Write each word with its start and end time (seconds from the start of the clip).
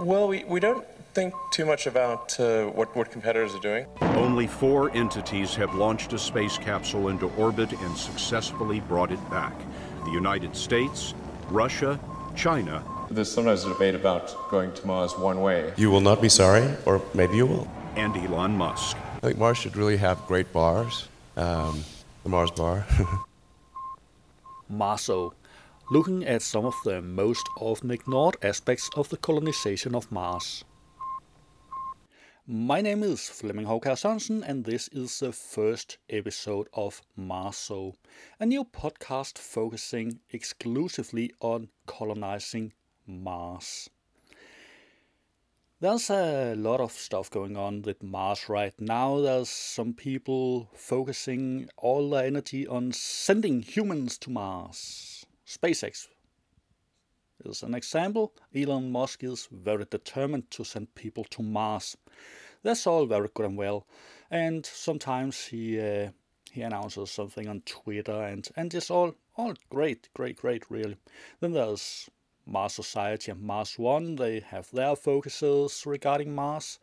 Well, 0.00 0.28
we, 0.28 0.44
we 0.44 0.60
don't 0.60 0.86
think 1.12 1.34
too 1.50 1.66
much 1.66 1.86
about 1.86 2.40
uh, 2.40 2.68
what, 2.68 2.96
what 2.96 3.10
competitors 3.10 3.54
are 3.54 3.60
doing. 3.60 3.84
Only 4.00 4.46
four 4.46 4.90
entities 4.96 5.54
have 5.56 5.74
launched 5.74 6.14
a 6.14 6.18
space 6.18 6.56
capsule 6.56 7.08
into 7.08 7.26
orbit 7.36 7.70
and 7.70 7.96
successfully 7.96 8.80
brought 8.80 9.12
it 9.12 9.30
back 9.30 9.52
the 10.06 10.10
United 10.10 10.56
States, 10.56 11.12
Russia, 11.50 12.00
China. 12.34 12.82
There's 13.10 13.30
sometimes 13.30 13.64
a 13.64 13.68
debate 13.68 13.94
about 13.94 14.34
going 14.50 14.72
to 14.72 14.86
Mars 14.86 15.12
one 15.18 15.42
way. 15.42 15.74
You 15.76 15.90
will 15.90 16.00
not 16.00 16.22
be 16.22 16.30
sorry, 16.30 16.66
or 16.86 17.02
maybe 17.12 17.36
you 17.36 17.44
will. 17.44 17.68
And 17.94 18.16
Elon 18.16 18.52
Musk. 18.52 18.96
I 19.18 19.26
think 19.26 19.36
Mars 19.36 19.58
should 19.58 19.76
really 19.76 19.98
have 19.98 20.24
great 20.26 20.50
bars. 20.50 21.08
Um, 21.36 21.84
the 22.22 22.30
Mars 22.30 22.50
bar. 22.50 22.86
Marso, 24.72 25.34
looking 25.92 26.24
at 26.24 26.40
some 26.40 26.64
of 26.64 26.76
the 26.84 27.02
most 27.02 27.48
often 27.56 27.90
ignored 27.90 28.36
aspects 28.42 28.88
of 28.96 29.08
the 29.08 29.16
colonization 29.16 29.92
of 29.92 30.12
Mars. 30.12 30.64
My 32.46 32.80
name 32.80 33.02
is 33.02 33.28
Flemming 33.28 33.66
Hovkær 33.66 33.96
Sørensen, 33.96 34.44
and 34.46 34.64
this 34.64 34.86
is 34.92 35.18
the 35.18 35.32
first 35.32 35.98
episode 36.08 36.68
of 36.72 37.02
Marso, 37.18 37.94
a 38.38 38.46
new 38.46 38.62
podcast 38.64 39.36
focusing 39.38 40.20
exclusively 40.30 41.32
on 41.40 41.70
colonizing 41.86 42.72
Mars. 43.04 43.90
There's 45.80 46.08
a 46.08 46.54
lot 46.54 46.80
of 46.80 46.92
stuff 46.92 47.30
going 47.30 47.56
on 47.56 47.82
with 47.82 48.00
Mars 48.00 48.48
right 48.48 48.80
now. 48.80 49.18
There's 49.20 49.48
some 49.48 49.94
people 49.94 50.70
focusing 50.72 51.68
all 51.76 52.10
their 52.10 52.26
energy 52.26 52.64
on 52.64 52.92
sending 52.92 53.62
humans 53.62 54.18
to 54.18 54.30
Mars. 54.30 55.09
SpaceX 55.50 56.06
is 57.44 57.64
an 57.64 57.74
example. 57.74 58.32
Elon 58.54 58.92
Musk 58.92 59.24
is 59.24 59.48
very 59.50 59.84
determined 59.84 60.48
to 60.52 60.62
send 60.62 60.94
people 60.94 61.24
to 61.24 61.42
Mars. 61.42 61.96
That's 62.62 62.86
all 62.86 63.04
very 63.06 63.28
good 63.34 63.46
and 63.46 63.58
well. 63.58 63.84
And 64.30 64.64
sometimes 64.64 65.46
he 65.46 65.80
uh, 65.80 66.10
he 66.52 66.62
announces 66.62 67.10
something 67.10 67.48
on 67.48 67.62
Twitter, 67.62 68.22
and 68.22 68.46
and 68.56 68.72
it's 68.72 68.92
all 68.92 69.16
all 69.36 69.54
great, 69.70 70.08
great, 70.14 70.36
great, 70.36 70.70
really. 70.70 70.96
Then 71.40 71.52
there's 71.52 72.08
Mars 72.46 72.74
Society 72.74 73.32
and 73.32 73.42
Mars 73.42 73.76
One. 73.76 74.14
They 74.14 74.38
have 74.38 74.70
their 74.70 74.94
focuses 74.94 75.84
regarding 75.84 76.32
Mars, 76.32 76.78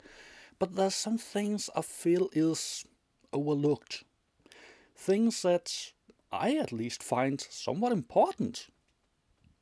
but 0.60 0.76
there's 0.76 0.96
some 0.96 1.18
things 1.18 1.70
I 1.74 1.82
feel 1.84 2.30
is 2.34 2.84
overlooked. 3.32 4.04
Things 4.94 5.42
that 5.44 5.94
I 6.32 6.56
at 6.58 6.72
least 6.72 7.04
find 7.04 7.40
somewhat 7.40 7.92
important. 7.92 8.68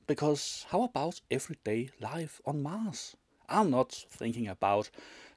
Because 0.08 0.66
how 0.70 0.84
about 0.84 1.22
everyday 1.32 1.90
life 2.00 2.42
on 2.46 2.62
Mars? 2.62 3.16
I'm 3.50 3.72
not 3.72 3.92
thinking 4.10 4.48
about 4.48 4.90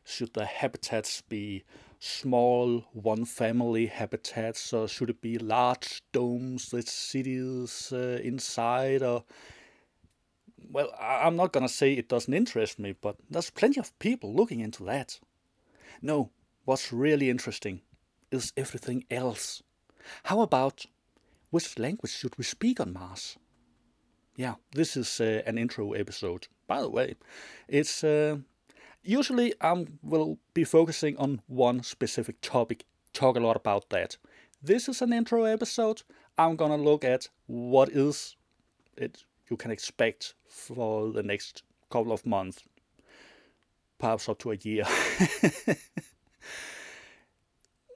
should 0.05 0.33
the 0.33 0.47
habitats 0.47 1.21
be 1.21 1.65
small 1.99 2.85
one 2.93 3.25
family 3.25 3.87
habitats 3.87 4.73
or 4.73 4.89
should 4.89 5.11
it 5.11 5.21
be 5.21 5.37
large 5.37 6.03
domes 6.13 6.73
with 6.73 6.89
cities 6.89 7.93
uh, 7.93 8.19
inside 8.23 9.03
or 9.03 9.25
well 10.71 10.95
i'm 11.01 11.35
not 11.37 11.53
going 11.53 11.67
to 11.67 11.73
say 11.73 11.93
it 11.93 12.09
doesn't 12.09 12.35
interest 12.35 12.79
me 12.79 12.95
but 13.01 13.17
there's 13.29 13.51
plenty 13.51 13.81
of 13.81 13.99
people 13.99 14.33
looking 14.33 14.61
into 14.61 14.85
that 14.85 15.19
no 16.01 16.31
what's 16.65 16.93
really 16.93 17.29
interesting 17.29 17.81
is 18.31 18.53
everything 18.57 19.05
else 19.11 19.63
how 20.25 20.41
about 20.41 20.87
which 21.51 21.79
language 21.79 22.13
should 22.13 22.37
we 22.39 22.45
speak 22.45 22.81
on 22.81 22.93
mars 22.93 23.37
yeah 24.37 24.55
this 24.73 24.97
is 24.97 25.21
uh, 25.21 25.43
an 25.47 25.59
intro 25.59 25.93
episode 25.93 26.49
by 26.67 26.81
the 26.81 26.91
way 26.91 27.15
it's 27.69 28.05
uh, 28.05 28.37
usually 29.03 29.55
I 29.61 29.87
will 30.03 30.39
be 30.55 30.65
focusing 30.65 31.17
on 31.17 31.41
one 31.47 31.83
specific 31.83 32.41
topic, 32.41 32.85
talk 33.13 33.37
a 33.37 33.41
lot 33.41 33.57
about 33.57 33.91
that. 33.91 34.17
This 34.63 34.89
is 34.89 35.03
an 35.03 35.13
intro 35.13 35.45
episode. 35.45 36.03
I'm 36.37 36.57
gonna 36.57 36.77
look 36.77 37.05
at 37.05 37.29
what 37.47 37.89
is 37.91 38.37
it 38.97 39.25
you 39.51 39.57
can 39.57 39.71
expect 39.71 40.35
for 40.47 41.11
the 41.13 41.23
next 41.23 41.63
couple 41.91 42.13
of 42.13 42.27
months, 42.27 42.65
perhaps 43.99 44.29
up 44.29 44.39
to 44.41 44.53
a 44.53 44.57
year. 44.57 44.85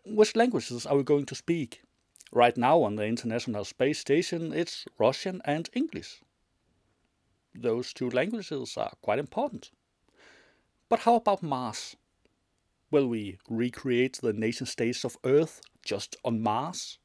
Which 0.05 0.35
languages 0.35 0.87
are 0.87 0.97
we 0.97 1.03
going 1.03 1.27
to 1.27 1.35
speak? 1.35 1.83
Right 2.35 2.57
now 2.57 2.81
on 2.83 2.97
the 2.97 3.05
International 3.05 3.63
Space 3.63 3.99
Station, 3.99 4.55
it's 4.55 4.87
Russian 4.99 5.43
and 5.45 5.69
English. 5.75 6.23
Those 7.55 7.93
two 7.93 8.09
languages 8.09 8.75
are 8.79 8.95
quite 9.03 9.19
important. 9.19 9.71
But 10.89 11.01
how 11.01 11.17
about 11.17 11.43
Mars? 11.43 11.95
Will 12.91 13.07
we 13.07 13.37
recreate 13.51 14.19
the 14.23 14.33
nation 14.33 14.65
states 14.65 15.05
of 15.05 15.19
Earth 15.25 15.61
just 15.85 16.17
on 16.25 16.41
Mars? 16.41 16.99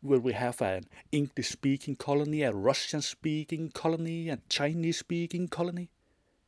Will 0.00 0.20
we 0.20 0.32
have 0.34 0.62
an 0.62 0.84
English 1.10 1.48
speaking 1.48 1.96
colony, 1.96 2.42
a 2.42 2.52
Russian 2.52 3.02
speaking 3.02 3.70
colony, 3.70 4.28
a 4.28 4.38
Chinese 4.48 4.98
speaking 4.98 5.48
colony? 5.48 5.90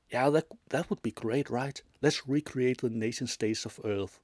Yeah, 0.08 0.30
that, 0.30 0.46
that 0.68 0.88
would 0.88 1.02
be 1.02 1.10
great, 1.10 1.50
right? 1.50 1.82
Let's 2.00 2.28
recreate 2.28 2.80
the 2.80 2.90
nation 2.90 3.26
states 3.26 3.64
of 3.64 3.80
Earth. 3.84 4.20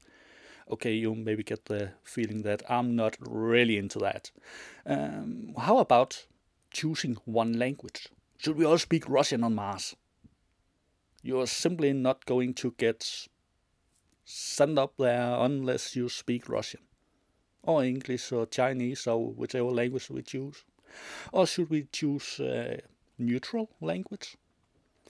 Okay, 0.71 0.93
you 0.93 1.15
maybe 1.15 1.43
get 1.43 1.67
the 1.67 1.93
feeling 2.03 2.43
that 2.43 2.63
I'm 2.69 2.97
not 2.97 3.17
really 3.21 3.79
into 3.79 3.99
that. 4.01 4.31
Um, 4.85 5.55
how 5.57 5.79
about 5.79 6.27
choosing 6.71 7.17
one 7.25 7.59
language? 7.59 8.09
Should 8.39 8.57
we 8.57 8.65
all 8.65 8.79
speak 8.79 9.09
Russian 9.09 9.45
on 9.45 9.55
Mars? 9.55 9.95
you're 11.27 11.47
simply 11.47 11.93
not 11.93 12.25
going 12.25 12.55
to 12.55 12.73
get 12.79 13.27
sent 14.25 14.79
up 14.79 14.95
there 14.97 15.35
unless 15.41 15.97
you 15.97 16.09
speak 16.09 16.49
Russian 16.49 16.81
or 17.65 17.83
English 17.83 18.31
or 18.31 18.47
Chinese 18.47 19.09
or 19.09 19.33
whichever 19.33 19.71
language 19.71 20.09
we 20.09 20.23
choose. 20.23 20.65
Or 21.33 21.47
should 21.47 21.69
we 21.69 21.89
choose 21.91 22.39
a 22.41 22.81
neutral 23.19 23.71
language? 23.81 24.37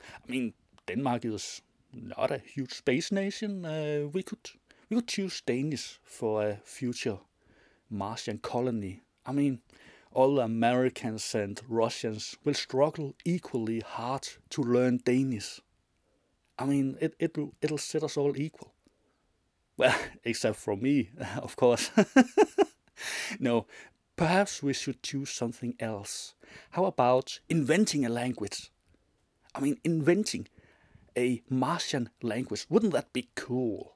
I 0.00 0.30
mean, 0.30 0.54
Denmark 0.86 1.26
is 1.26 1.60
not 1.92 2.30
a 2.30 2.38
huge 2.38 2.72
space 2.72 3.12
nation. 3.12 3.66
Uh, 3.66 4.08
we 4.10 4.22
could 4.22 4.50
we 4.88 4.96
could 4.96 5.08
choose 5.08 5.40
Danish 5.40 5.98
for 6.04 6.42
a 6.42 6.56
future 6.64 7.18
Martian 7.90 8.38
colony. 8.38 9.02
I 9.24 9.32
mean, 9.32 9.60
all 10.12 10.40
Americans 10.40 11.34
and 11.34 11.60
Russians 11.68 12.36
will 12.44 12.54
struggle 12.54 13.14
equally 13.24 13.80
hard 13.80 14.28
to 14.50 14.62
learn 14.62 15.00
Danish. 15.04 15.60
I 16.58 16.66
mean, 16.66 16.96
it, 17.00 17.14
it'll, 17.18 17.52
it'll 17.60 17.78
set 17.78 18.02
us 18.02 18.16
all 18.16 18.36
equal. 18.36 18.72
Well, 19.76 19.94
except 20.24 20.56
for 20.56 20.76
me, 20.76 21.10
of 21.36 21.56
course. 21.56 21.90
no, 23.40 23.66
perhaps 24.16 24.62
we 24.62 24.72
should 24.72 25.02
choose 25.02 25.30
something 25.30 25.74
else. 25.80 26.34
How 26.70 26.84
about 26.84 27.40
inventing 27.48 28.06
a 28.06 28.08
language? 28.08 28.70
I 29.54 29.60
mean, 29.60 29.78
inventing 29.84 30.48
a 31.16 31.42
Martian 31.50 32.10
language. 32.22 32.66
Wouldn't 32.68 32.92
that 32.92 33.12
be 33.12 33.28
cool? 33.34 33.95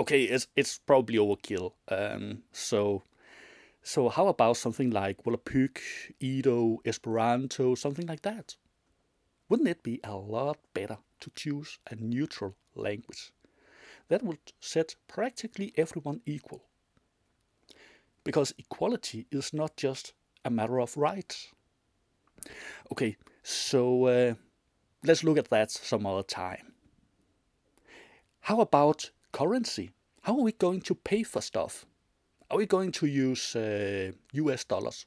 Okay, 0.00 0.22
it's 0.24 0.48
it's 0.56 0.78
probably 0.78 1.18
overkill. 1.18 1.72
Um, 1.88 2.42
so, 2.52 3.04
so 3.82 4.08
how 4.08 4.28
about 4.28 4.56
something 4.56 4.90
like 4.90 5.22
Volapük, 5.22 5.78
Ido, 6.18 6.78
Esperanto, 6.84 7.74
something 7.74 8.06
like 8.06 8.22
that? 8.22 8.56
Wouldn't 9.48 9.68
it 9.68 9.82
be 9.82 10.00
a 10.02 10.14
lot 10.14 10.58
better 10.74 10.98
to 11.20 11.30
choose 11.34 11.78
a 11.90 11.94
neutral 11.94 12.56
language. 12.74 13.32
That 14.08 14.22
would 14.22 14.52
set 14.60 14.96
practically 15.06 15.72
everyone 15.76 16.20
equal. 16.26 16.64
Because 18.24 18.54
equality 18.58 19.26
is 19.30 19.52
not 19.52 19.76
just 19.76 20.12
a 20.44 20.50
matter 20.50 20.80
of 20.80 20.96
rights. 20.96 21.48
Okay, 22.92 23.16
so 23.42 24.06
uh, 24.06 24.34
let's 25.04 25.24
look 25.24 25.38
at 25.38 25.50
that 25.50 25.70
some 25.70 26.06
other 26.06 26.22
time. 26.22 26.72
How 28.40 28.60
about 28.60 29.10
currency? 29.32 29.90
How 30.22 30.34
are 30.34 30.42
we 30.42 30.52
going 30.52 30.82
to 30.82 30.94
pay 30.94 31.22
for 31.22 31.40
stuff? 31.40 31.86
Are 32.50 32.58
we 32.58 32.66
going 32.66 32.92
to 32.92 33.06
use 33.06 33.56
uh, 33.56 34.12
US 34.32 34.64
dollars, 34.64 35.06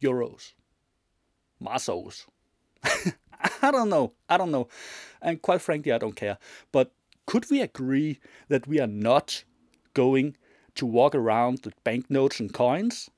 euros, 0.00 0.54
masos? 1.62 2.26
I 3.62 3.70
don't 3.70 3.90
know. 3.90 4.12
I 4.28 4.38
don't 4.38 4.50
know. 4.50 4.68
And 5.20 5.42
quite 5.42 5.60
frankly, 5.60 5.92
I 5.92 5.98
don't 5.98 6.16
care. 6.16 6.38
But 6.72 6.92
could 7.26 7.50
we 7.50 7.60
agree 7.60 8.18
that 8.48 8.66
we 8.66 8.80
are 8.80 8.86
not 8.86 9.44
going 9.94 10.36
to 10.76 10.86
walk 10.86 11.14
around 11.14 11.60
with 11.64 11.82
banknotes 11.84 12.40
and 12.40 12.52
coins? 12.52 13.10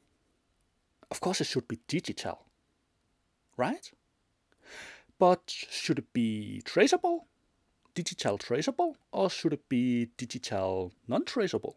Of 1.11 1.21
course, 1.21 1.41
it 1.41 1.47
should 1.47 1.69
be 1.69 1.79
digital, 1.87 2.47
right? 3.57 3.91
But 5.19 5.43
should 5.47 5.99
it 5.99 6.13
be 6.13 6.63
traceable, 6.65 7.27
digital 7.99 8.39
traceable, 8.39 8.97
or 9.11 9.29
should 9.29 9.53
it 9.53 9.69
be 9.69 10.07
digital 10.17 10.93
non 11.09 11.25
traceable? 11.25 11.75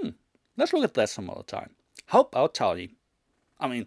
Hmm, 0.00 0.08
let's 0.56 0.72
look 0.72 0.82
at 0.82 0.94
that 0.94 1.08
some 1.08 1.30
other 1.30 1.44
time. 1.44 1.70
How 2.06 2.22
about 2.22 2.54
time? 2.54 2.96
I 3.60 3.68
mean, 3.68 3.86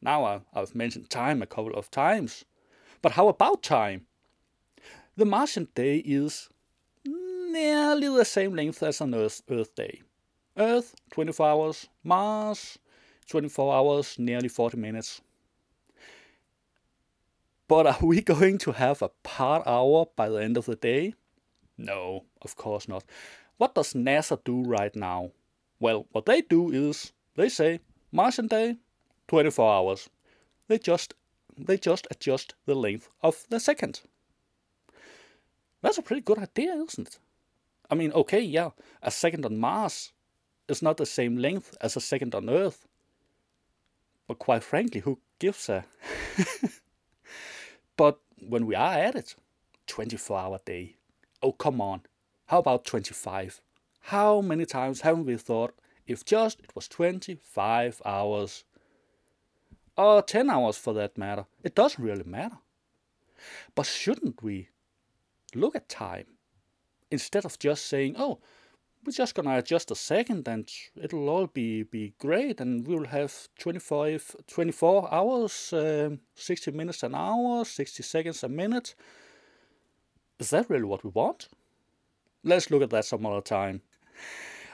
now 0.00 0.44
I've 0.54 0.74
mentioned 0.74 1.10
time 1.10 1.42
a 1.42 1.46
couple 1.46 1.74
of 1.74 1.90
times. 1.90 2.46
But 3.02 3.12
how 3.12 3.28
about 3.28 3.62
time? 3.62 4.06
The 5.14 5.26
Martian 5.26 5.68
day 5.74 5.98
is 5.98 6.48
nearly 7.04 8.08
the 8.08 8.24
same 8.24 8.54
length 8.54 8.82
as 8.82 9.02
an 9.02 9.14
Earth, 9.14 9.42
Earth 9.50 9.74
day. 9.74 10.00
Earth, 10.56 10.94
24 11.10 11.46
hours. 11.46 11.88
Mars, 12.02 12.78
24 13.26 13.74
hours, 13.74 14.18
nearly 14.18 14.48
40 14.48 14.78
minutes. 14.78 15.20
But 17.68 17.86
are 17.86 18.06
we 18.06 18.20
going 18.34 18.58
to 18.58 18.72
have 18.72 19.02
a 19.02 19.10
part 19.22 19.62
hour 19.66 20.06
by 20.16 20.28
the 20.28 20.42
end 20.42 20.56
of 20.56 20.66
the 20.66 20.76
day? 20.76 21.14
No, 21.76 22.24
of 22.42 22.56
course 22.56 22.88
not. 22.88 23.04
What 23.58 23.74
does 23.74 23.92
NASA 23.92 24.42
do 24.42 24.62
right 24.62 24.94
now? 24.96 25.30
Well, 25.78 26.06
what 26.10 26.26
they 26.26 26.40
do 26.40 26.70
is 26.70 27.12
they 27.36 27.48
say 27.48 27.80
Martian 28.10 28.48
day, 28.48 28.76
24 29.28 29.72
hours. 29.72 30.10
They 30.66 30.78
just 30.78 31.14
they 31.56 31.76
just 31.76 32.06
adjust 32.10 32.54
the 32.66 32.74
length 32.74 33.10
of 33.22 33.44
the 33.50 33.60
second. 33.60 34.00
That's 35.82 35.98
a 35.98 36.02
pretty 36.02 36.22
good 36.22 36.38
idea, 36.38 36.74
isn't 36.74 37.08
it? 37.08 37.18
I 37.90 37.94
mean, 37.94 38.12
okay, 38.12 38.40
yeah, 38.40 38.70
a 39.02 39.10
second 39.10 39.44
on 39.44 39.58
Mars 39.58 40.12
is 40.68 40.82
not 40.82 40.98
the 40.98 41.06
same 41.06 41.36
length 41.36 41.76
as 41.80 41.96
a 41.96 42.00
second 42.00 42.34
on 42.34 42.50
Earth. 42.50 42.86
But 44.26 44.38
quite 44.38 44.62
frankly, 44.62 45.00
who 45.00 45.18
gives 45.38 45.68
a? 45.68 45.84
but 47.98 48.20
when 48.40 48.64
we 48.64 48.74
are 48.74 48.94
at 48.94 49.16
it, 49.16 49.34
24 49.88 50.38
hour 50.38 50.60
day. 50.64 50.96
Oh, 51.42 51.52
come 51.52 51.80
on. 51.80 52.02
How 52.46 52.60
about 52.60 52.86
25? 52.86 53.60
How 54.00 54.40
many 54.40 54.64
times 54.64 55.02
haven't 55.02 55.26
we 55.26 55.36
thought 55.36 55.74
if 56.06 56.24
just 56.24 56.60
it 56.60 56.74
was 56.74 56.88
25 56.88 58.00
hours? 58.06 58.64
Or 59.96 60.22
10 60.22 60.48
hours 60.48 60.78
for 60.78 60.94
that 60.94 61.18
matter. 61.18 61.46
It 61.64 61.74
doesn't 61.74 62.02
really 62.02 62.22
matter. 62.24 62.58
But 63.74 63.86
shouldn't 63.86 64.42
we 64.42 64.68
look 65.54 65.74
at 65.74 65.88
time 65.88 66.26
instead 67.10 67.44
of 67.44 67.58
just 67.58 67.86
saying, 67.86 68.14
oh, 68.16 68.38
we're 69.04 69.12
just 69.12 69.34
gonna 69.34 69.58
adjust 69.58 69.90
a 69.90 69.94
second 69.94 70.46
and 70.48 70.70
it'll 70.96 71.28
all 71.28 71.46
be, 71.46 71.82
be 71.82 72.14
great 72.18 72.60
and 72.60 72.86
we'll 72.86 73.06
have 73.06 73.48
25, 73.58 74.36
24 74.46 75.14
hours, 75.14 75.72
um, 75.72 76.20
60 76.34 76.70
minutes 76.72 77.02
an 77.02 77.14
hour, 77.14 77.64
60 77.64 78.02
seconds 78.02 78.42
a 78.42 78.48
minute. 78.48 78.94
Is 80.38 80.50
that 80.50 80.68
really 80.70 80.84
what 80.84 81.04
we 81.04 81.10
want? 81.10 81.48
Let's 82.44 82.70
look 82.70 82.82
at 82.82 82.90
that 82.90 83.04
some 83.04 83.26
other 83.26 83.40
time. 83.40 83.82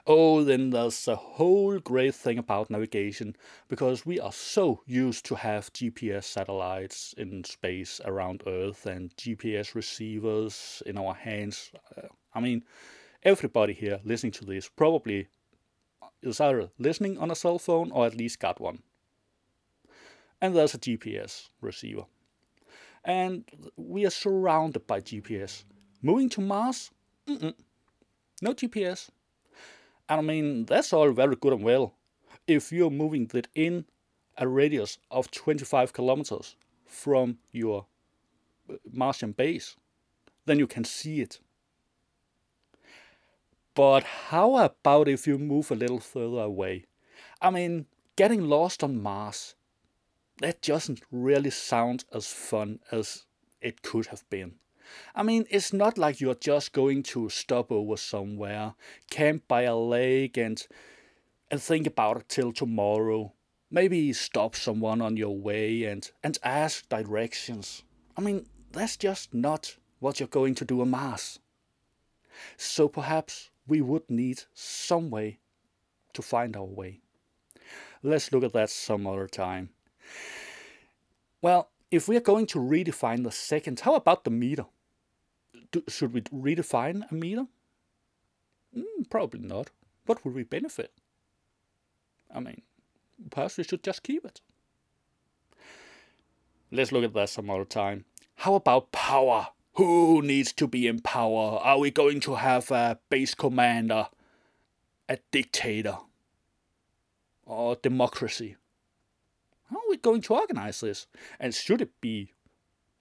Oh, 0.07 0.45
then 0.45 0.69
there's 0.69 1.09
a 1.09 1.17
whole 1.17 1.79
great 1.79 2.15
thing 2.15 2.37
about 2.37 2.69
navigation 2.69 3.35
because 3.69 4.05
we 4.05 4.21
are 4.21 4.33
so 4.33 4.83
used 4.85 5.25
to 5.27 5.35
have 5.35 5.73
GPS 5.73 6.25
satellites 6.25 7.15
in 7.17 7.43
space 7.45 8.03
around 8.05 8.43
Earth 8.47 8.85
and 8.85 9.17
GPS 9.17 9.75
receivers 9.75 10.83
in 10.85 10.99
our 10.99 11.15
hands. 11.15 11.71
Uh, 11.97 12.09
I 12.35 12.41
mean, 12.41 12.65
everybody 13.25 13.73
here 13.73 14.01
listening 14.05 14.33
to 14.33 14.45
this 14.45 14.69
probably 14.69 15.29
is 16.23 16.41
either 16.41 16.71
listening 16.79 17.19
on 17.19 17.31
a 17.31 17.35
cell 17.35 17.59
phone 17.59 17.91
or 17.91 18.07
at 18.07 18.17
least 18.17 18.39
got 18.39 18.61
one. 18.61 18.83
And 20.41 20.55
there's 20.55 20.75
a 20.75 20.79
GPS 20.79 21.49
receiver. 21.61 22.05
And 23.05 23.45
we 23.77 24.07
are 24.07 24.11
surrounded 24.11 24.87
by 24.87 25.01
GPS. 25.01 25.65
Moving 26.03 26.29
to 26.31 26.41
Mars? 26.41 26.91
Mm-mm. 27.27 27.55
No 28.43 28.53
GPS. 28.53 29.11
And 30.09 30.21
I 30.21 30.23
mean, 30.23 30.67
that's 30.67 30.93
all 30.93 31.11
very 31.13 31.37
good 31.37 31.53
and 31.55 31.63
well. 31.63 31.95
If 32.47 32.73
you're 32.73 32.91
moving 32.91 33.31
within 33.33 33.87
a 34.37 34.47
radius 34.47 34.99
of 35.11 35.31
25 35.31 35.93
kilometers 35.93 36.57
from 36.87 37.39
your 37.53 37.87
uh, 38.69 38.75
Martian 38.93 39.33
base, 39.33 39.77
then 40.45 40.59
you 40.59 40.67
can 40.67 40.85
see 40.85 41.21
it. 41.21 41.41
But 43.75 44.05
how 44.05 44.57
about 44.57 45.09
if 45.09 45.27
you 45.27 45.37
move 45.37 45.71
a 45.71 45.75
little 45.75 45.99
further 45.99 46.43
away? 46.43 46.87
I 47.43 47.51
mean, 47.51 47.87
getting 48.15 48.49
lost 48.49 48.85
on 48.85 49.03
Mars, 49.03 49.57
that 50.39 50.63
doesn't 50.63 51.03
really 51.11 51.51
sound 51.51 52.05
as 52.13 52.29
fun 52.29 52.79
as 52.93 53.25
it 53.61 53.83
could 53.83 54.07
have 54.07 54.29
been. 54.31 54.55
I 55.15 55.23
mean, 55.23 55.47
it's 55.51 55.73
not 55.73 55.99
like 55.99 56.21
you're 56.21 56.35
just 56.35 56.73
going 56.73 57.03
to 57.05 57.29
stop 57.29 57.73
over 57.73 57.97
somewhere, 57.97 58.75
camp 59.11 59.49
by 59.49 59.63
a 59.63 59.77
lake, 59.77 60.37
and 60.37 60.65
and 61.51 61.61
think 61.61 61.87
about 61.87 62.19
it 62.19 62.29
till 62.29 62.53
tomorrow. 62.53 63.33
Maybe 63.71 64.13
stop 64.13 64.55
someone 64.55 65.01
on 65.01 65.17
your 65.17 65.37
way 65.37 65.85
and 65.85 66.09
and 66.23 66.39
ask 66.45 66.89
directions. 66.89 67.83
I 68.17 68.21
mean, 68.21 68.47
that's 68.73 68.97
just 68.97 69.35
not 69.35 69.77
what 69.99 70.21
you're 70.21 70.29
going 70.29 70.55
to 70.57 70.65
do 70.65 70.81
on 70.81 70.91
Mars. 70.91 71.41
So 72.57 72.89
perhaps 72.89 73.51
we 73.67 73.81
would 73.81 74.09
need 74.11 74.43
some 74.53 75.11
way 75.11 75.39
to 76.13 76.23
find 76.23 76.57
our 76.57 76.65
way. 76.65 77.01
Let's 78.03 78.33
look 78.33 78.45
at 78.45 78.53
that 78.53 78.71
some 78.71 79.07
other 79.07 79.27
time. 79.27 79.71
Well, 81.41 81.71
if 81.91 82.09
we 82.09 82.17
are 82.17 82.21
going 82.21 82.47
to 82.49 82.59
redefine 82.59 83.25
the 83.25 83.33
seconds, 83.33 83.83
how 83.83 83.95
about 83.95 84.25
the 84.25 84.31
meter? 84.31 84.67
Do, 85.73 85.83
should 85.89 86.13
we 86.13 86.23
redefine 86.23 87.11
a 87.11 87.15
meter? 87.15 87.47
Mm, 88.77 89.11
probably 89.11 89.41
not. 89.41 89.71
What 90.07 90.25
would 90.25 90.35
we 90.35 90.43
benefit? 90.43 90.93
I 92.35 92.41
mean, 92.41 92.63
perhaps 93.31 93.57
we 93.57 93.65
should 93.65 93.83
just 93.83 94.03
keep 94.03 94.25
it. 94.25 94.41
Let's 96.71 96.93
look 96.93 97.05
at 97.05 97.15
that 97.15 97.29
some 97.29 97.49
other 97.49 97.65
time. 97.65 98.05
How 98.37 98.55
about 98.55 98.91
power? 98.91 99.49
Who 99.75 100.23
needs 100.23 100.53
to 100.55 100.69
be 100.69 100.87
in 100.87 101.01
power? 101.01 101.59
Are 101.59 101.79
we 101.79 101.91
going 101.91 102.21
to 102.21 102.37
have 102.37 102.71
a 102.71 102.99
base 103.11 103.35
commander, 103.35 104.07
a 105.09 105.19
dictator, 105.33 105.99
or 107.45 107.75
democracy? 107.75 108.57
How 109.71 109.79
are 109.79 109.91
we 109.91 109.97
going 109.97 110.21
to 110.23 110.35
organize 110.35 110.81
this? 110.81 111.09
And 111.41 111.53
should 111.53 111.81
it 111.81 111.91
be 112.01 112.33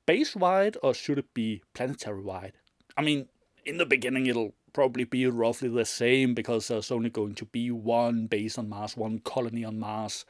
base 0.07 0.35
wide 0.35 0.77
or 0.81 0.95
should 0.95 1.19
it 1.19 1.31
be 1.35 1.61
planetary 1.75 2.23
wide? 2.23 2.53
I 2.97 3.03
mean, 3.03 3.27
in 3.65 3.77
the 3.77 3.85
beginning, 3.85 4.25
it'll 4.25 4.55
probably 4.73 5.03
be 5.03 5.27
roughly 5.27 5.69
the 5.69 5.85
same 5.85 6.33
because 6.33 6.67
there's 6.67 6.91
only 6.91 7.11
going 7.11 7.35
to 7.35 7.45
be 7.45 7.69
one 7.69 8.25
base 8.25 8.57
on 8.57 8.69
Mars, 8.69 8.97
one 8.97 9.19
colony 9.19 9.63
on 9.63 9.77
Mars. 9.77 10.25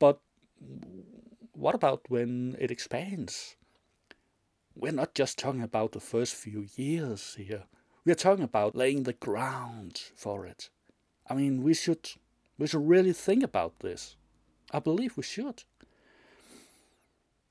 But 0.00 0.18
what 1.52 1.76
about 1.76 2.02
when 2.08 2.56
it 2.58 2.72
expands? 2.72 3.54
We're 4.78 4.92
not 4.92 5.14
just 5.14 5.38
talking 5.38 5.62
about 5.62 5.92
the 5.92 6.00
first 6.00 6.34
few 6.34 6.66
years 6.76 7.34
here. 7.36 7.64
We're 8.04 8.14
talking 8.14 8.44
about 8.44 8.76
laying 8.76 9.02
the 9.02 9.12
ground 9.12 10.02
for 10.14 10.46
it. 10.46 10.70
I 11.28 11.34
mean, 11.34 11.62
we 11.62 11.74
should 11.74 12.10
we 12.58 12.68
should 12.68 12.88
really 12.88 13.12
think 13.12 13.42
about 13.42 13.80
this. 13.80 14.16
I 14.70 14.78
believe 14.78 15.16
we 15.16 15.24
should. 15.24 15.64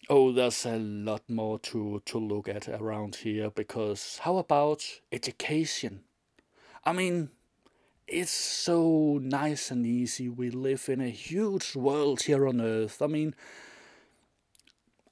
Oh, 0.09 0.31
there's 0.31 0.65
a 0.65 0.77
lot 0.77 1.29
more 1.29 1.59
to, 1.59 2.01
to 2.05 2.17
look 2.17 2.47
at 2.47 2.69
around 2.69 3.17
here 3.17 3.49
because 3.49 4.19
how 4.21 4.37
about 4.37 4.85
education? 5.11 6.01
I 6.85 6.93
mean, 6.93 7.29
it's 8.07 8.31
so 8.31 9.19
nice 9.21 9.69
and 9.69 9.85
easy. 9.85 10.29
We 10.29 10.49
live 10.49 10.87
in 10.87 11.01
a 11.01 11.09
huge 11.09 11.75
world 11.75 12.21
here 12.21 12.47
on 12.47 12.61
Earth. 12.61 13.01
I 13.01 13.07
mean, 13.07 13.35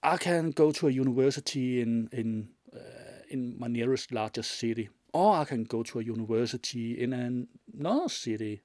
I 0.06 0.18
can 0.18 0.52
go 0.52 0.72
to 0.72 0.88
a 0.88 0.92
university 0.92 1.82
in 1.82 2.10
in 2.12 2.50
uh, 2.72 3.24
in 3.28 3.58
my 3.58 3.68
nearest 3.68 4.12
largest 4.12 4.52
city, 4.52 4.90
or 5.14 5.38
I 5.42 5.46
can 5.46 5.64
go 5.64 5.82
to 5.82 6.00
a 6.00 6.04
university 6.04 7.02
in 7.04 7.12
another 7.12 8.10
city 8.10 8.62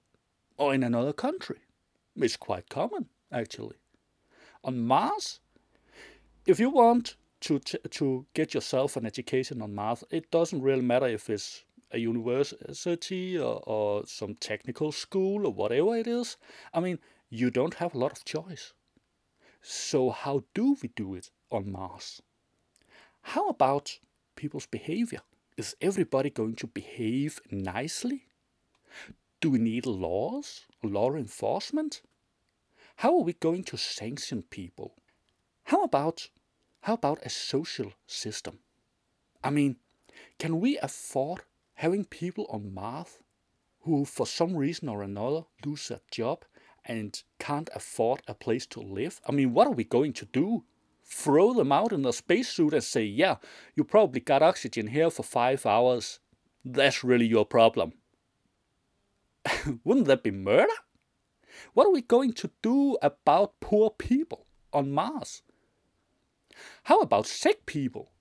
or 0.59 0.75
in 0.75 0.83
another 0.83 1.15
country. 1.15 1.61
It's 2.15 2.37
quite 2.37 2.69
common, 2.69 3.09
actually. 3.33 3.77
On 4.65 4.87
Mars, 4.87 5.41
if 6.45 6.61
you 6.61 6.69
want 6.69 7.17
to 7.41 7.59
to 7.59 8.27
get 8.35 8.53
yourself 8.53 8.97
an 8.97 9.07
education 9.07 9.63
on 9.63 9.75
Mars, 9.75 10.05
it 10.11 10.31
doesn't 10.31 10.61
really 10.61 10.83
matter 10.83 11.07
if 11.07 11.31
it's 11.31 11.65
a 11.91 11.99
university 11.99 13.39
or, 13.39 13.63
or 13.67 14.07
some 14.07 14.35
technical 14.35 14.93
school 14.93 15.47
or 15.47 15.55
whatever 15.55 15.97
it 15.97 16.07
is. 16.07 16.37
I 16.75 16.81
mean, 16.81 16.99
you 17.31 17.51
don't 17.51 17.75
have 17.75 17.95
a 17.95 17.99
lot 17.99 18.13
of 18.13 18.27
choice. 18.27 18.75
So, 19.63 20.11
how 20.11 20.45
do 20.55 20.77
we 20.83 20.89
do 20.89 21.15
it 21.15 21.31
on 21.51 21.71
Mars? 21.71 22.23
How 23.23 23.49
about 23.49 23.99
people's 24.35 24.67
behavior? 24.67 25.21
Is 25.57 25.77
everybody 25.81 26.31
going 26.31 26.55
to 26.57 26.67
behave 26.67 27.41
nicely? 27.51 28.27
Do 29.41 29.51
we 29.51 29.59
need 29.59 29.87
laws, 29.87 30.67
law 30.83 31.15
enforcement? 31.15 32.03
How 32.97 33.15
are 33.17 33.23
we 33.25 33.35
going 33.35 33.65
to 33.65 33.77
sanction 33.77 34.43
people? 34.43 34.95
How 35.65 35.83
about 35.83 36.29
how 36.83 36.95
about 36.95 37.25
a 37.25 37.31
social 37.31 37.93
system? 38.07 38.61
I 39.45 39.51
mean, 39.51 39.77
can 40.39 40.61
we 40.61 40.79
afford 40.79 41.43
having 41.75 42.05
people 42.05 42.47
on 42.49 42.73
Mars 42.73 43.23
who 43.83 44.05
for 44.05 44.27
some 44.27 44.57
reason 44.57 44.89
or 44.89 45.03
another 45.03 45.45
lose 45.65 45.89
their 45.89 46.01
job 46.11 46.45
and 46.91 47.23
can't 47.39 47.71
afford 47.73 48.21
a 48.27 48.35
place 48.35 48.67
to 48.67 48.81
live? 48.81 49.21
I 49.25 49.31
mean, 49.31 49.53
what 49.55 49.69
are 49.69 49.73
we 49.73 49.85
going 49.85 50.13
to 50.15 50.27
do 50.27 50.65
throw 51.05 51.53
them 51.53 51.73
out 51.73 51.93
in 51.93 52.05
a 52.05 52.13
spacesuit 52.13 52.73
and 52.73 52.85
say, 52.85 53.05
yeah, 53.05 53.37
you 53.75 53.85
probably 53.85 54.21
got 54.21 54.43
oxygen 54.43 54.89
here 54.89 55.11
for 55.11 55.25
five 55.25 55.67
hours. 55.67 56.21
That's 56.65 57.03
really 57.03 57.27
your 57.27 57.45
problem. 57.45 57.95
Wouldn't 59.85 60.07
that 60.07 60.23
be 60.23 60.31
murder? 60.31 60.73
What 61.75 61.87
are 61.87 61.93
we 61.93 62.03
going 62.03 62.33
to 62.35 62.51
do 62.63 62.97
about 63.03 63.61
poor 63.61 63.91
people 63.91 64.47
on 64.73 64.93
Mars? 64.93 65.43
How 66.85 67.01
about 67.01 67.27
sick 67.27 67.67
people? 67.67 68.13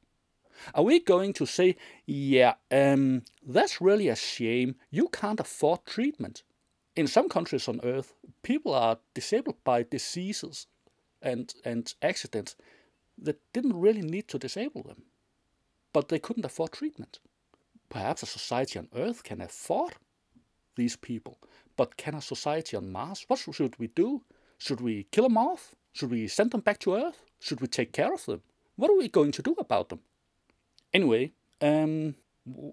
Are 0.73 0.83
we 0.83 0.99
going 0.99 1.33
to 1.33 1.45
say, 1.45 1.77
yeah, 2.05 2.55
um, 2.71 3.23
that's 3.45 3.79
really 3.79 4.09
a 4.09 4.15
shame, 4.15 4.75
you 4.89 5.07
can't 5.09 5.39
afford 5.39 5.85
treatment? 5.85 6.43
In 6.99 7.07
some 7.07 7.29
countries 7.29 7.69
on 7.69 7.79
Earth, 7.81 8.13
people 8.43 8.73
are 8.73 8.99
disabled 9.13 9.63
by 9.63 9.83
diseases 9.83 10.67
and, 11.21 11.53
and 11.63 11.93
accidents 12.01 12.57
that 13.17 13.39
didn't 13.53 13.79
really 13.79 14.01
need 14.01 14.27
to 14.27 14.37
disable 14.37 14.83
them, 14.83 15.03
but 15.93 16.09
they 16.09 16.19
couldn't 16.19 16.43
afford 16.43 16.73
treatment. 16.73 17.19
Perhaps 17.87 18.23
a 18.23 18.25
society 18.25 18.79
on 18.79 18.89
Earth 18.93 19.23
can 19.23 19.39
afford 19.39 19.93
these 20.75 20.97
people, 20.97 21.37
but 21.77 21.95
can 21.95 22.15
a 22.15 22.21
society 22.21 22.75
on 22.75 22.91
Mars? 22.91 23.23
What 23.29 23.39
should 23.39 23.79
we 23.79 23.87
do? 23.87 24.21
Should 24.57 24.81
we 24.81 25.07
kill 25.09 25.23
them 25.23 25.37
off? 25.37 25.73
Should 25.93 26.11
we 26.11 26.27
send 26.27 26.51
them 26.51 26.59
back 26.59 26.79
to 26.79 26.95
Earth? 26.95 27.23
Should 27.39 27.61
we 27.61 27.67
take 27.67 27.93
care 27.93 28.13
of 28.13 28.25
them? 28.25 28.41
What 28.75 28.91
are 28.91 28.97
we 28.97 29.07
going 29.07 29.31
to 29.31 29.41
do 29.41 29.55
about 29.57 29.87
them? 29.87 30.01
Anyway, 30.93 31.31
um, 31.61 32.15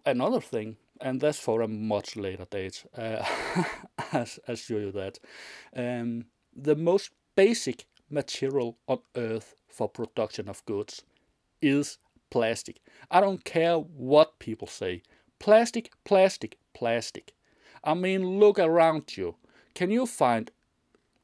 another 0.04 0.40
thing, 0.40 0.78
and 1.00 1.20
that's 1.20 1.38
for 1.38 1.62
a 1.62 1.68
much 1.68 2.16
later 2.16 2.46
date. 2.50 2.84
Uh, 2.96 3.24
I'll, 4.12 4.26
I'll 4.48 4.56
you 4.68 4.92
that. 4.92 5.18
Um, 5.74 6.26
the 6.54 6.76
most 6.76 7.10
basic 7.34 7.86
material 8.10 8.78
on 8.88 9.00
Earth 9.16 9.54
for 9.68 9.88
production 9.88 10.48
of 10.48 10.64
goods 10.64 11.02
is 11.60 11.98
plastic. 12.30 12.80
I 13.10 13.20
don't 13.20 13.44
care 13.44 13.76
what 13.76 14.38
people 14.38 14.68
say. 14.68 15.02
Plastic, 15.38 15.92
plastic, 16.04 16.58
plastic. 16.74 17.34
I 17.84 17.94
mean, 17.94 18.38
look 18.38 18.58
around 18.58 19.16
you. 19.16 19.36
Can 19.74 19.90
you 19.90 20.06
find 20.06 20.50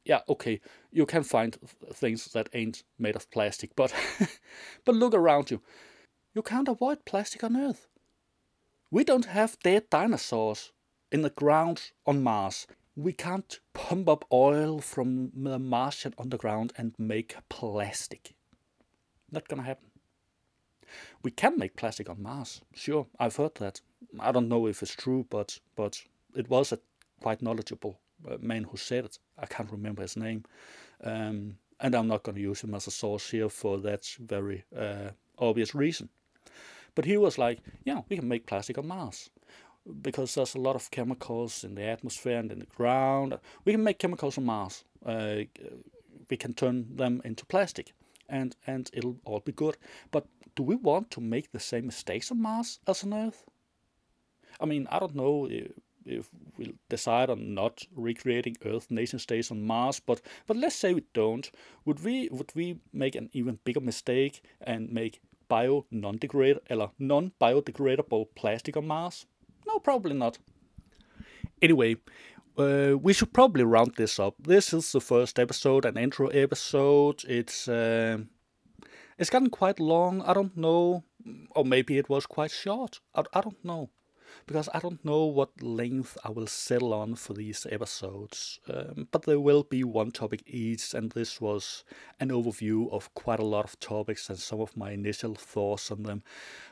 yeah, 0.05 0.19
okay, 0.27 0.59
you 0.91 1.05
can 1.05 1.23
find 1.23 1.57
things 1.93 2.25
that 2.33 2.49
ain't 2.53 2.83
made 2.99 3.15
of 3.15 3.31
plastic, 3.31 3.75
but 3.75 3.93
but 4.85 4.95
look 4.95 5.13
around 5.13 5.49
you. 5.49 5.61
You 6.33 6.41
can't 6.41 6.67
avoid 6.67 7.05
plastic 7.05 7.43
on 7.43 7.55
Earth. 7.55 7.87
We 8.93 9.03
don't 9.03 9.25
have 9.25 9.57
dead 9.63 9.89
dinosaurs 9.89 10.71
in 11.11 11.23
the 11.23 11.31
ground 11.31 11.93
on 12.05 12.21
Mars. 12.21 12.67
We 12.95 13.11
can't 13.11 13.59
pump 13.73 14.07
up 14.07 14.23
oil 14.31 14.81
from 14.81 15.31
the 15.33 15.57
Martian 15.57 16.13
underground 16.19 16.73
and 16.77 16.93
make 16.99 17.35
plastic. 17.49 18.35
Not 19.31 19.47
gonna 19.47 19.63
happen. 19.63 19.89
We 21.23 21.31
can 21.31 21.57
make 21.57 21.75
plastic 21.75 22.07
on 22.07 22.21
Mars, 22.21 22.61
sure. 22.75 23.07
I've 23.19 23.37
heard 23.37 23.55
that. 23.55 23.81
I 24.19 24.31
don't 24.31 24.47
know 24.47 24.67
if 24.67 24.83
it's 24.83 24.95
true, 24.95 25.25
but 25.27 25.59
but 25.75 26.03
it 26.35 26.47
was 26.47 26.71
a 26.71 26.77
quite 27.19 27.41
knowledgeable 27.41 27.99
uh, 28.29 28.37
man 28.41 28.65
who 28.65 28.77
said 28.77 29.05
it. 29.05 29.17
I 29.39 29.47
can't 29.47 29.71
remember 29.71 30.03
his 30.03 30.15
name, 30.15 30.43
um, 31.03 31.57
and 31.79 31.95
I'm 31.95 32.07
not 32.07 32.21
going 32.21 32.35
to 32.35 32.41
use 32.41 32.61
him 32.61 32.75
as 32.75 32.85
a 32.85 32.91
source 32.91 33.31
here 33.31 33.49
for 33.49 33.79
that 33.79 34.05
very 34.19 34.65
uh, 34.77 35.09
obvious 35.39 35.73
reason. 35.73 36.09
But 36.95 37.05
he 37.05 37.17
was 37.17 37.37
like, 37.37 37.59
yeah, 37.85 38.01
we 38.09 38.17
can 38.17 38.27
make 38.27 38.45
plastic 38.45 38.77
on 38.77 38.87
Mars 38.87 39.29
because 40.01 40.35
there's 40.35 40.55
a 40.55 40.59
lot 40.59 40.75
of 40.75 40.91
chemicals 40.91 41.63
in 41.63 41.75
the 41.75 41.83
atmosphere 41.83 42.37
and 42.37 42.51
in 42.51 42.59
the 42.59 42.65
ground. 42.65 43.37
We 43.65 43.73
can 43.73 43.83
make 43.83 43.99
chemicals 43.99 44.37
on 44.37 44.45
Mars. 44.45 44.83
Uh, 45.05 45.43
we 46.29 46.37
can 46.37 46.53
turn 46.53 46.95
them 46.95 47.21
into 47.25 47.45
plastic, 47.45 47.93
and 48.29 48.55
and 48.65 48.89
it'll 48.93 49.17
all 49.25 49.41
be 49.41 49.51
good. 49.51 49.77
But 50.11 50.27
do 50.55 50.63
we 50.63 50.75
want 50.75 51.11
to 51.11 51.21
make 51.21 51.51
the 51.51 51.59
same 51.59 51.85
mistakes 51.85 52.31
on 52.31 52.41
Mars 52.41 52.79
as 52.87 53.03
on 53.03 53.13
Earth? 53.13 53.45
I 54.59 54.65
mean, 54.65 54.87
I 54.91 54.99
don't 54.99 55.15
know 55.15 55.47
if, 55.49 55.71
if 56.05 56.29
we'll 56.57 56.77
decide 56.89 57.29
on 57.29 57.53
not 57.53 57.85
recreating 57.95 58.57
Earth 58.65 58.89
nation 58.91 59.19
states 59.19 59.51
on 59.51 59.65
Mars, 59.65 59.99
but 59.99 60.21
but 60.47 60.57
let's 60.57 60.75
say 60.75 60.93
we 60.93 61.03
don't. 61.13 61.51
Would 61.85 62.03
we 62.03 62.29
would 62.31 62.51
we 62.55 62.79
make 62.93 63.15
an 63.15 63.29
even 63.33 63.59
bigger 63.65 63.81
mistake 63.81 64.41
and 64.61 64.91
make 64.91 65.19
bio 65.53 65.85
non-degrade 65.91 66.59
or 66.71 66.91
non-biodegradable 66.97 68.25
plastic 68.35 68.75
on 68.77 68.87
Mars? 68.87 69.27
No, 69.67 69.79
probably 69.79 70.15
not. 70.15 70.39
Anyway, 71.61 71.95
uh, 72.57 72.93
we 72.99 73.13
should 73.13 73.33
probably 73.33 73.63
round 73.63 73.93
this 73.95 74.19
up. 74.19 74.35
This 74.39 74.73
is 74.73 74.91
the 74.91 74.99
first 75.01 75.37
episode, 75.37 75.85
an 75.85 75.97
intro 75.97 76.27
episode. 76.27 77.23
It's 77.27 77.67
uh, 77.67 78.17
it's 79.19 79.29
gotten 79.29 79.49
quite 79.49 79.79
long. 79.79 80.21
I 80.21 80.33
don't 80.33 80.57
know, 80.57 81.03
or 81.55 81.65
maybe 81.65 81.97
it 81.97 82.09
was 82.09 82.25
quite 82.25 82.51
short. 82.51 82.99
I, 83.13 83.21
I 83.33 83.41
don't 83.41 83.63
know 83.63 83.89
because 84.45 84.69
I 84.73 84.79
don't 84.79 85.03
know 85.05 85.25
what 85.25 85.61
length 85.61 86.17
I 86.23 86.29
will 86.29 86.47
settle 86.47 86.93
on 86.93 87.15
for 87.15 87.33
these 87.33 87.65
episodes. 87.69 88.59
Um, 88.71 89.07
but 89.11 89.23
there 89.23 89.39
will 89.39 89.63
be 89.63 89.83
one 89.83 90.11
topic 90.11 90.43
each, 90.45 90.93
and 90.93 91.11
this 91.11 91.39
was 91.39 91.83
an 92.19 92.29
overview 92.29 92.91
of 92.91 93.13
quite 93.13 93.39
a 93.39 93.45
lot 93.45 93.65
of 93.65 93.79
topics 93.79 94.29
and 94.29 94.37
some 94.39 94.59
of 94.59 94.75
my 94.75 94.91
initial 94.91 95.35
thoughts 95.35 95.91
on 95.91 96.03
them. 96.03 96.23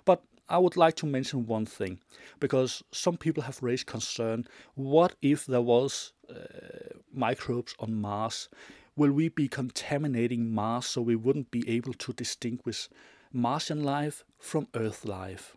But 0.05 0.23
I 0.49 0.57
would 0.57 0.75
like 0.75 0.95
to 0.97 1.05
mention 1.05 1.45
one 1.45 1.65
thing 1.65 1.99
because 2.39 2.83
some 2.91 3.15
people 3.17 3.43
have 3.43 3.63
raised 3.63 3.85
concern. 3.85 4.45
What 4.75 5.15
if 5.21 5.45
there 5.45 5.61
was 5.61 6.11
uh, 6.29 6.97
microbes 7.13 7.73
on 7.79 7.95
Mars? 7.95 8.49
Will 8.97 9.13
we 9.13 9.29
be 9.29 9.47
contaminating 9.47 10.53
Mars 10.53 10.87
so 10.87 11.01
we 11.01 11.15
wouldn't 11.15 11.51
be 11.51 11.67
able 11.69 11.93
to 11.93 12.11
distinguish 12.11 12.89
Martian 13.31 13.81
life 13.81 14.25
from 14.37 14.67
Earth 14.75 15.05
life? 15.05 15.55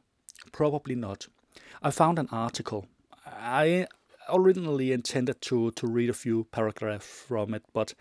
Probably 0.52 0.94
not. 0.94 1.26
I 1.82 1.90
found 1.90 2.18
an 2.18 2.28
article. 2.32 2.86
I 3.26 3.86
originally 4.28 4.92
intended 4.92 5.40
to, 5.42 5.70
to 5.72 5.86
read 5.86 6.10
a 6.10 6.14
few 6.14 6.44
paragraphs 6.44 7.06
from 7.06 7.54
it, 7.54 7.64
but 7.72 7.94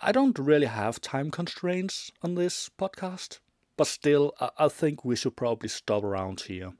I 0.00 0.12
don't 0.12 0.38
really 0.38 0.66
have 0.66 1.00
time 1.00 1.30
constraints 1.30 2.10
on 2.22 2.34
this 2.34 2.70
podcast. 2.78 3.38
But 3.76 3.86
still, 3.86 4.34
I, 4.40 4.50
I 4.58 4.68
think 4.68 5.04
we 5.04 5.16
should 5.16 5.36
probably 5.36 5.68
stop 5.68 6.04
around 6.04 6.42
here. 6.42 6.72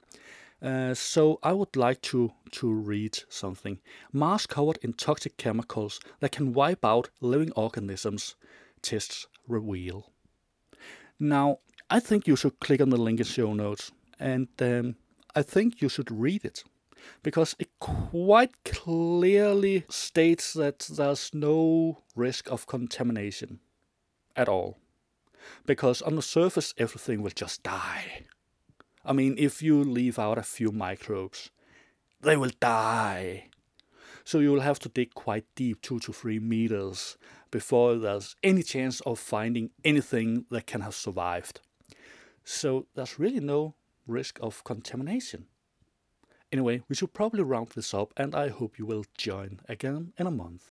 Uh, 0.62 0.94
so 0.94 1.40
I 1.42 1.52
would 1.52 1.74
like 1.74 2.02
to, 2.02 2.32
to 2.52 2.72
read 2.72 3.18
something. 3.28 3.80
Mars 4.12 4.46
covered 4.46 4.78
in 4.82 4.92
toxic 4.92 5.36
chemicals 5.36 5.98
that 6.20 6.30
can 6.32 6.52
wipe 6.52 6.84
out 6.84 7.10
living 7.20 7.50
organisms, 7.56 8.36
tests 8.80 9.26
reveal. 9.48 10.12
Now, 11.18 11.58
I 11.90 11.98
think 11.98 12.28
you 12.28 12.36
should 12.36 12.60
click 12.60 12.80
on 12.80 12.90
the 12.90 12.96
link 12.96 13.18
in 13.18 13.26
show 13.26 13.54
notes 13.54 13.90
and 14.22 14.48
um, 14.60 14.96
I 15.34 15.42
think 15.42 15.82
you 15.82 15.88
should 15.88 16.10
read 16.10 16.44
it 16.44 16.62
because 17.22 17.56
it 17.58 17.68
quite 17.80 18.52
clearly 18.64 19.84
states 19.88 20.52
that 20.52 20.78
there's 20.78 21.34
no 21.34 21.98
risk 22.14 22.50
of 22.50 22.66
contamination 22.66 23.58
at 24.36 24.48
all. 24.48 24.78
Because 25.66 26.00
on 26.02 26.14
the 26.14 26.22
surface, 26.22 26.72
everything 26.78 27.20
will 27.20 27.32
just 27.34 27.64
die. 27.64 28.26
I 29.04 29.12
mean, 29.12 29.34
if 29.36 29.60
you 29.60 29.82
leave 29.82 30.18
out 30.18 30.38
a 30.38 30.42
few 30.42 30.70
microbes, 30.70 31.50
they 32.20 32.36
will 32.36 32.52
die. 32.60 33.48
So 34.22 34.38
you 34.38 34.52
will 34.52 34.60
have 34.60 34.78
to 34.80 34.88
dig 34.88 35.14
quite 35.14 35.44
deep, 35.56 35.82
two 35.82 35.98
to 35.98 36.12
three 36.12 36.38
meters, 36.38 37.18
before 37.50 37.96
there's 37.96 38.36
any 38.44 38.62
chance 38.62 39.00
of 39.00 39.18
finding 39.18 39.70
anything 39.84 40.46
that 40.50 40.68
can 40.68 40.82
have 40.82 40.94
survived. 40.94 41.60
So 42.44 42.86
there's 42.94 43.18
really 43.18 43.40
no 43.40 43.74
risk 44.12 44.38
of 44.40 44.62
contamination. 44.64 45.46
Anyway, 46.52 46.82
we 46.88 46.94
should 46.94 47.14
probably 47.14 47.42
round 47.42 47.68
this 47.70 47.94
up, 47.94 48.12
and 48.16 48.34
I 48.34 48.48
hope 48.48 48.78
you 48.78 48.86
will 48.86 49.04
join 49.16 49.60
again 49.68 50.12
in 50.18 50.26
a 50.26 50.30
month. 50.30 50.70